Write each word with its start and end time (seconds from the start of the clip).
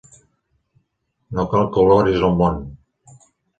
No 1.37 1.45
cal 1.53 1.69
que 1.77 1.81
oloris 1.85 2.27
el 2.31 2.35
món! 2.43 2.61